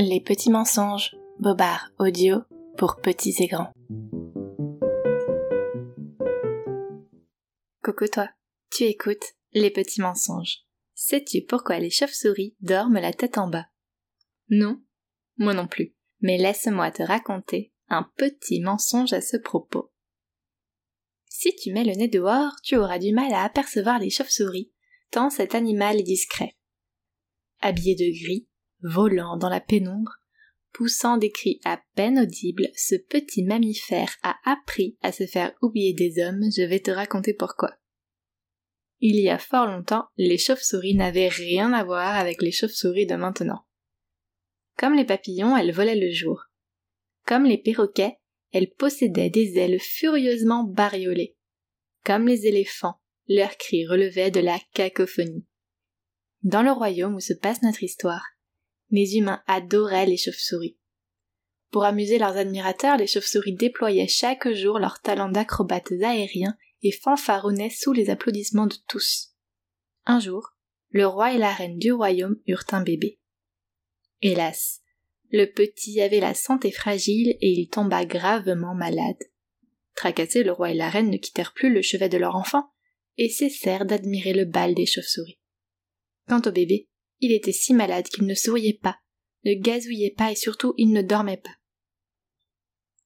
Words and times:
Les 0.00 0.20
petits 0.20 0.50
mensonges, 0.50 1.16
Bobard 1.40 1.90
audio 1.98 2.42
pour 2.76 3.00
petits 3.00 3.34
et 3.40 3.48
grands. 3.48 3.72
Coucou 7.82 8.06
toi, 8.06 8.30
tu 8.70 8.84
écoutes 8.84 9.34
Les 9.54 9.72
petits 9.72 10.00
mensonges. 10.00 10.58
Sais-tu 10.94 11.42
pourquoi 11.42 11.80
les 11.80 11.90
chauves-souris 11.90 12.54
dorment 12.60 13.00
la 13.00 13.12
tête 13.12 13.38
en 13.38 13.48
bas? 13.48 13.66
Non, 14.50 14.80
moi 15.36 15.52
non 15.52 15.66
plus. 15.66 15.96
Mais 16.20 16.38
laisse-moi 16.38 16.92
te 16.92 17.02
raconter 17.02 17.72
un 17.88 18.08
petit 18.16 18.60
mensonge 18.60 19.12
à 19.12 19.20
ce 19.20 19.36
propos. 19.36 19.90
Si 21.26 21.56
tu 21.56 21.72
mets 21.72 21.82
le 21.82 21.94
nez 21.94 22.06
dehors, 22.06 22.52
tu 22.62 22.76
auras 22.76 23.00
du 23.00 23.12
mal 23.12 23.32
à 23.32 23.42
apercevoir 23.42 23.98
les 23.98 24.10
chauves-souris, 24.10 24.70
tant 25.10 25.28
cet 25.28 25.56
animal 25.56 25.98
est 25.98 26.04
discret. 26.04 26.56
Habillé 27.60 27.96
de 27.96 28.24
gris, 28.24 28.47
volant 28.82 29.36
dans 29.36 29.48
la 29.48 29.60
pénombre, 29.60 30.18
poussant 30.72 31.16
des 31.16 31.30
cris 31.30 31.60
à 31.64 31.80
peine 31.94 32.18
audibles, 32.18 32.68
ce 32.76 32.94
petit 32.94 33.42
mammifère 33.42 34.14
a 34.22 34.36
appris 34.44 34.96
à 35.02 35.12
se 35.12 35.26
faire 35.26 35.52
oublier 35.62 35.92
des 35.92 36.22
hommes, 36.22 36.44
je 36.56 36.62
vais 36.62 36.80
te 36.80 36.90
raconter 36.90 37.34
pourquoi. 37.34 37.76
Il 39.00 39.16
y 39.16 39.28
a 39.28 39.38
fort 39.38 39.66
longtemps, 39.66 40.06
les 40.16 40.38
chauves-souris 40.38 40.94
n'avaient 40.94 41.28
rien 41.28 41.72
à 41.72 41.84
voir 41.84 42.16
avec 42.16 42.42
les 42.42 42.50
chauves-souris 42.50 43.06
de 43.06 43.14
maintenant. 43.14 43.64
Comme 44.76 44.94
les 44.94 45.04
papillons, 45.04 45.56
elles 45.56 45.72
volaient 45.72 45.98
le 45.98 46.12
jour. 46.12 46.44
Comme 47.26 47.44
les 47.44 47.58
perroquets, 47.58 48.16
elles 48.52 48.70
possédaient 48.70 49.30
des 49.30 49.58
ailes 49.58 49.80
furieusement 49.80 50.64
bariolées. 50.64 51.36
Comme 52.04 52.26
les 52.26 52.46
éléphants, 52.46 53.00
leurs 53.28 53.56
cris 53.56 53.86
relevaient 53.86 54.30
de 54.30 54.40
la 54.40 54.58
cacophonie. 54.72 55.46
Dans 56.42 56.62
le 56.62 56.72
royaume 56.72 57.16
où 57.16 57.20
se 57.20 57.34
passe 57.34 57.62
notre 57.62 57.82
histoire, 57.82 58.24
les 58.90 59.16
humains 59.16 59.42
adoraient 59.46 60.06
les 60.06 60.16
chauves-souris. 60.16 60.76
Pour 61.70 61.84
amuser 61.84 62.18
leurs 62.18 62.36
admirateurs, 62.36 62.96
les 62.96 63.06
chauves-souris 63.06 63.54
déployaient 63.54 64.08
chaque 64.08 64.50
jour 64.52 64.78
leurs 64.78 65.00
talents 65.00 65.30
d'acrobates 65.30 65.92
aériens 65.92 66.56
et 66.82 66.92
fanfaronnaient 66.92 67.70
sous 67.70 67.92
les 67.92 68.10
applaudissements 68.10 68.66
de 68.66 68.76
tous. 68.88 69.34
Un 70.06 70.20
jour, 70.20 70.54
le 70.90 71.06
roi 71.06 71.34
et 71.34 71.38
la 71.38 71.52
reine 71.52 71.78
du 71.78 71.92
royaume 71.92 72.40
eurent 72.46 72.64
un 72.72 72.82
bébé. 72.82 73.18
Hélas, 74.22 74.80
le 75.30 75.44
petit 75.44 76.00
avait 76.00 76.20
la 76.20 76.32
santé 76.32 76.70
fragile 76.70 77.36
et 77.40 77.50
il 77.50 77.68
tomba 77.68 78.06
gravement 78.06 78.74
malade. 78.74 79.22
Tracassés, 79.94 80.44
le 80.44 80.52
roi 80.52 80.70
et 80.70 80.74
la 80.74 80.88
reine 80.88 81.10
ne 81.10 81.18
quittèrent 81.18 81.52
plus 81.52 81.72
le 81.72 81.82
chevet 81.82 82.08
de 82.08 82.16
leur 82.16 82.36
enfant 82.36 82.70
et 83.18 83.28
cessèrent 83.28 83.84
d'admirer 83.84 84.32
le 84.32 84.46
bal 84.46 84.74
des 84.74 84.86
chauves-souris. 84.86 85.38
Quant 86.28 86.40
au 86.46 86.52
bébé, 86.52 86.88
il 87.20 87.32
était 87.32 87.52
si 87.52 87.74
malade 87.74 88.08
qu'il 88.08 88.26
ne 88.26 88.34
souriait 88.34 88.78
pas, 88.80 88.98
ne 89.44 89.54
gazouillait 89.54 90.14
pas 90.16 90.32
et 90.32 90.36
surtout 90.36 90.74
il 90.76 90.92
ne 90.92 91.02
dormait 91.02 91.38
pas. 91.38 91.54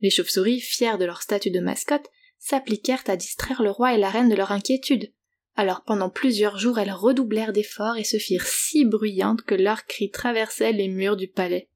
Les 0.00 0.10
chauves-souris, 0.10 0.60
fiers 0.60 0.98
de 0.98 1.04
leur 1.04 1.22
statut 1.22 1.50
de 1.50 1.60
mascotte, 1.60 2.10
s'appliquèrent 2.38 3.04
à 3.06 3.16
distraire 3.16 3.62
le 3.62 3.70
roi 3.70 3.94
et 3.94 3.98
la 3.98 4.10
reine 4.10 4.28
de 4.28 4.34
leur 4.34 4.52
inquiétude. 4.52 5.12
Alors 5.56 5.82
pendant 5.84 6.10
plusieurs 6.10 6.58
jours 6.58 6.78
elles 6.78 6.92
redoublèrent 6.92 7.52
d'efforts 7.52 7.96
et 7.96 8.04
se 8.04 8.18
firent 8.18 8.46
si 8.46 8.84
bruyantes 8.84 9.42
que 9.42 9.54
leurs 9.54 9.86
cris 9.86 10.10
traversaient 10.10 10.72
les 10.72 10.88
murs 10.88 11.16
du 11.16 11.28
palais. 11.28 11.70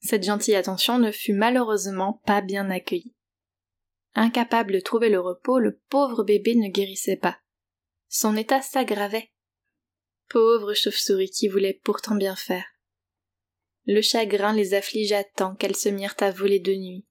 Cette 0.00 0.24
gentille 0.24 0.56
attention 0.56 0.98
ne 0.98 1.12
fut 1.12 1.32
malheureusement 1.32 2.20
pas 2.26 2.40
bien 2.40 2.70
accueillie. 2.70 3.14
Incapable 4.14 4.72
de 4.72 4.80
trouver 4.80 5.08
le 5.08 5.20
repos, 5.20 5.58
le 5.58 5.80
pauvre 5.90 6.24
bébé 6.24 6.54
ne 6.54 6.68
guérissait 6.68 7.16
pas. 7.16 7.38
Son 8.08 8.36
état 8.36 8.62
s'aggravait, 8.62 9.30
Pauvres 10.28 10.74
chauves-souris 10.74 11.30
qui 11.30 11.48
voulaient 11.48 11.80
pourtant 11.84 12.16
bien 12.16 12.36
faire. 12.36 12.64
Le 13.86 14.00
chagrin 14.00 14.54
les 14.54 14.74
affligea 14.74 15.24
tant 15.24 15.54
qu'elles 15.54 15.76
se 15.76 15.88
mirent 15.88 16.16
à 16.20 16.30
voler 16.30 16.58
de 16.58 16.74
nuit, 16.74 17.06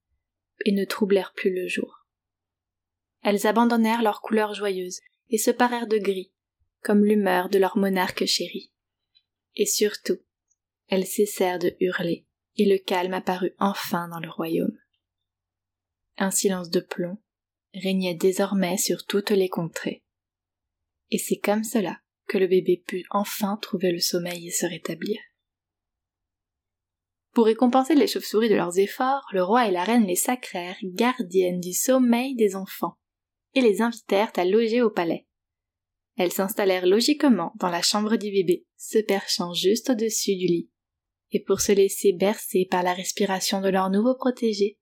et 0.65 0.71
ne 0.71 0.85
troublèrent 0.85 1.33
plus 1.33 1.53
le 1.53 1.67
jour. 1.67 2.07
Elles 3.21 3.47
abandonnèrent 3.47 4.01
leurs 4.01 4.21
couleurs 4.21 4.53
joyeuses, 4.53 4.99
et 5.29 5.37
se 5.37 5.51
parèrent 5.51 5.87
de 5.87 5.97
gris, 5.97 6.33
comme 6.81 7.05
l'humeur 7.05 7.49
de 7.49 7.59
leur 7.59 7.77
monarque 7.77 8.25
chéri. 8.25 8.71
Et 9.55 9.65
surtout, 9.65 10.19
elles 10.87 11.07
cessèrent 11.07 11.59
de 11.59 11.75
hurler, 11.79 12.25
et 12.57 12.65
le 12.65 12.77
calme 12.77 13.13
apparut 13.13 13.53
enfin 13.59 14.07
dans 14.09 14.19
le 14.19 14.29
royaume. 14.29 14.77
Un 16.17 16.31
silence 16.31 16.69
de 16.69 16.79
plomb 16.79 17.17
régnait 17.73 18.13
désormais 18.13 18.77
sur 18.77 19.05
toutes 19.05 19.31
les 19.31 19.49
contrées. 19.49 20.03
Et 21.09 21.17
c'est 21.17 21.37
comme 21.37 21.63
cela 21.63 22.02
le 22.37 22.47
bébé 22.47 22.83
put 22.85 23.05
enfin 23.09 23.57
trouver 23.61 23.91
le 23.91 23.99
sommeil 23.99 24.47
et 24.47 24.51
se 24.51 24.65
rétablir. 24.65 25.19
Pour 27.33 27.45
récompenser 27.45 27.95
les 27.95 28.07
chauves-souris 28.07 28.49
de 28.49 28.55
leurs 28.55 28.77
efforts, 28.77 29.25
le 29.33 29.43
roi 29.43 29.67
et 29.67 29.71
la 29.71 29.83
reine 29.83 30.05
les 30.05 30.15
sacrèrent 30.15 30.77
gardiennes 30.83 31.59
du 31.59 31.73
sommeil 31.73 32.35
des 32.35 32.55
enfants 32.55 32.97
et 33.55 33.61
les 33.61 33.81
invitèrent 33.81 34.31
à 34.35 34.45
loger 34.45 34.81
au 34.81 34.91
palais. 34.91 35.25
Elles 36.15 36.31
s'installèrent 36.31 36.85
logiquement 36.85 37.53
dans 37.59 37.69
la 37.69 37.81
chambre 37.81 38.17
du 38.17 38.29
bébé, 38.29 38.65
se 38.77 38.99
perchant 38.99 39.53
juste 39.53 39.89
au-dessus 39.89 40.35
du 40.35 40.45
lit. 40.45 40.69
Et 41.31 41.39
pour 41.39 41.61
se 41.61 41.71
laisser 41.71 42.13
bercer 42.13 42.67
par 42.69 42.83
la 42.83 42.93
respiration 42.93 43.61
de 43.61 43.69
leur 43.69 43.89
nouveau 43.89 44.13
protégé, 44.13 44.77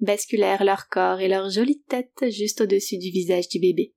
basculèrent 0.00 0.64
leur 0.64 0.88
corps 0.88 1.20
et 1.20 1.28
leur 1.28 1.50
jolie 1.50 1.82
tête 1.82 2.24
juste 2.30 2.62
au-dessus 2.62 2.98
du 2.98 3.10
visage 3.10 3.48
du 3.48 3.60
bébé 3.60 3.94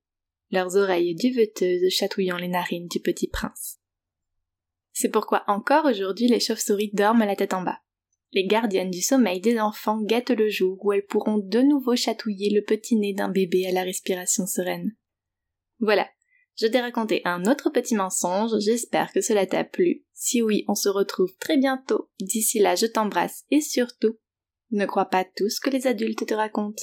leurs 0.50 0.76
oreilles 0.76 1.14
duveteuses 1.14 1.90
chatouillant 1.90 2.36
les 2.36 2.48
narines 2.48 2.88
du 2.88 3.00
petit 3.00 3.28
prince. 3.28 3.78
C'est 4.92 5.10
pourquoi 5.10 5.44
encore 5.46 5.84
aujourd'hui 5.84 6.28
les 6.28 6.40
chauves-souris 6.40 6.90
dorment 6.92 7.26
la 7.26 7.36
tête 7.36 7.54
en 7.54 7.62
bas. 7.62 7.80
Les 8.32 8.46
gardiennes 8.46 8.90
du 8.90 9.02
sommeil 9.02 9.40
des 9.40 9.58
enfants 9.60 10.00
guettent 10.02 10.30
le 10.30 10.48
jour 10.48 10.78
où 10.84 10.92
elles 10.92 11.04
pourront 11.04 11.38
de 11.38 11.60
nouveau 11.60 11.96
chatouiller 11.96 12.50
le 12.54 12.62
petit 12.62 12.96
nez 12.96 13.12
d'un 13.12 13.28
bébé 13.28 13.66
à 13.66 13.72
la 13.72 13.82
respiration 13.82 14.46
sereine. 14.46 14.94
Voilà, 15.80 16.08
je 16.58 16.66
t'ai 16.66 16.80
raconté 16.80 17.20
un 17.24 17.44
autre 17.44 17.70
petit 17.70 17.94
mensonge, 17.94 18.58
j'espère 18.60 19.12
que 19.12 19.20
cela 19.20 19.46
t'a 19.46 19.64
plu. 19.64 20.04
Si 20.14 20.40
oui, 20.40 20.64
on 20.68 20.74
se 20.74 20.88
retrouve 20.88 21.36
très 21.38 21.58
bientôt. 21.58 22.08
D'ici 22.20 22.58
là, 22.58 22.74
je 22.74 22.86
t'embrasse 22.86 23.44
et 23.50 23.60
surtout, 23.60 24.18
ne 24.70 24.86
crois 24.86 25.06
pas 25.06 25.24
tout 25.24 25.50
ce 25.50 25.60
que 25.60 25.70
les 25.70 25.86
adultes 25.86 26.26
te 26.26 26.34
racontent. 26.34 26.82